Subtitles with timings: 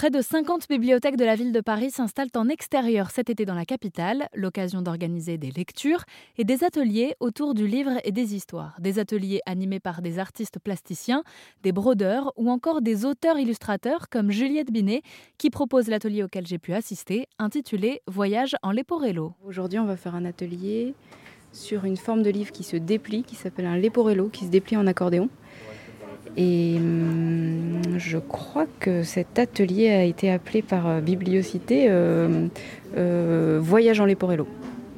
[0.00, 3.54] Près de 50 bibliothèques de la ville de Paris s'installent en extérieur cet été dans
[3.54, 6.04] la capitale, l'occasion d'organiser des lectures
[6.38, 8.74] et des ateliers autour du livre et des histoires.
[8.80, 11.22] Des ateliers animés par des artistes plasticiens,
[11.62, 15.02] des brodeurs ou encore des auteurs-illustrateurs comme Juliette Binet
[15.36, 19.34] qui propose l'atelier auquel j'ai pu assister, intitulé Voyage en Leporello.
[19.44, 20.94] Aujourd'hui, on va faire un atelier
[21.52, 24.78] sur une forme de livre qui se déplie, qui s'appelle un Leporello, qui se déplie
[24.78, 25.28] en accordéon.
[26.42, 32.48] Et hum, je crois que cet atelier a été appelé par euh, Bibliocité euh,
[32.96, 34.48] euh, Voyage en Leporello.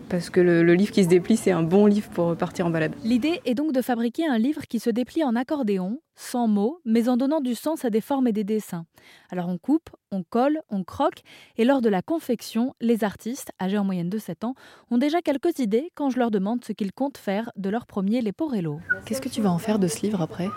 [0.09, 2.70] Parce que le, le livre qui se déplie, c'est un bon livre pour partir en
[2.70, 2.95] balade.
[3.02, 7.09] L'idée est donc de fabriquer un livre qui se déplie en accordéon, sans mots, mais
[7.09, 8.84] en donnant du sens à des formes et des dessins.
[9.30, 11.22] Alors on coupe, on colle, on croque,
[11.56, 14.55] et lors de la confection, les artistes, âgés en moyenne de 7 ans,
[14.92, 18.20] ont déjà quelques idées quand je leur demande ce qu'ils comptent faire de leur premier
[18.20, 18.78] Leporello.
[19.06, 20.48] Qu'est-ce que tu vas en faire de ce livre après?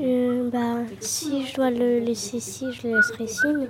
[0.00, 3.46] Euh, bah, si je dois le laisser ici, je le laisserai ici.
[3.46, 3.68] Mais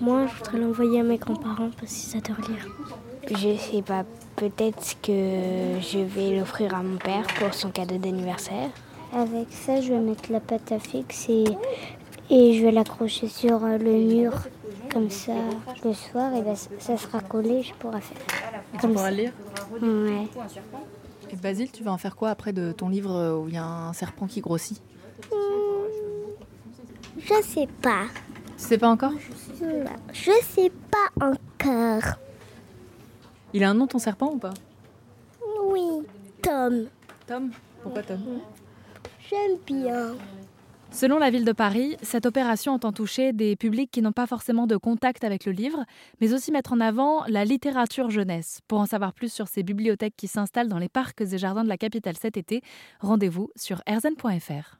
[0.00, 2.66] moi, je voudrais l'envoyer à mes grands-parents parce qu'ils adorent lire.
[3.28, 4.04] Je sais pas,
[4.36, 8.70] peut-être que je vais l'offrir à mon père pour son cadeau d'anniversaire.
[9.12, 11.44] Avec ça, je vais mettre la pâte à fixe et,
[12.30, 14.32] et je vais l'accrocher sur euh, le mur.
[14.92, 15.32] Comme ça,
[15.84, 18.16] le soir, et ben, ça sera collé, je pourrai faire.
[18.72, 19.32] Tu Comme pourras lire
[19.82, 20.26] Ouais.
[21.30, 23.64] Et Basile, tu vas en faire quoi après de ton livre où il y a
[23.66, 24.80] un serpent qui grossit?
[27.26, 28.04] Je sais pas.
[28.56, 29.12] Tu sais pas encore
[30.12, 32.14] Je sais pas encore.
[33.52, 34.54] Il a un nom ton serpent ou pas
[35.64, 36.06] Oui,
[36.40, 36.86] Tom.
[37.26, 37.50] Tom
[37.82, 38.20] Pourquoi Tom
[39.28, 40.14] J'aime bien.
[40.92, 44.68] Selon la ville de Paris, cette opération entend toucher des publics qui n'ont pas forcément
[44.68, 45.84] de contact avec le livre,
[46.20, 48.60] mais aussi mettre en avant la littérature jeunesse.
[48.68, 51.68] Pour en savoir plus sur ces bibliothèques qui s'installent dans les parcs et jardins de
[51.68, 52.62] la capitale cet été,
[53.00, 54.78] rendez-vous sur erzen.fr.